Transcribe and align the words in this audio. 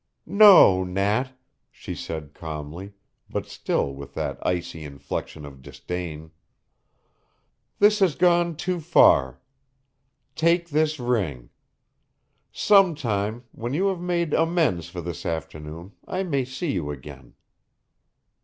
"No, 0.25 0.83
Nat," 0.83 1.37
she 1.69 1.93
said 1.93 2.33
calmly, 2.33 2.93
but 3.29 3.45
still 3.45 3.93
with 3.93 4.15
that 4.15 4.39
icy 4.43 4.83
inflection 4.83 5.45
of 5.45 5.61
disdain; 5.61 6.31
"this 7.77 7.99
has 7.99 8.15
gone 8.15 8.55
too 8.55 8.79
far. 8.79 9.39
Take 10.35 10.69
this 10.71 10.99
ring. 10.99 11.51
Some 12.51 12.95
time, 12.95 13.43
when 13.51 13.75
you 13.75 13.89
have 13.89 14.01
made 14.01 14.33
amends 14.33 14.89
for 14.89 15.01
this 15.01 15.23
afternoon, 15.23 15.91
I 16.07 16.23
may 16.23 16.45
see 16.45 16.71
you 16.71 16.89
again." 16.89 17.35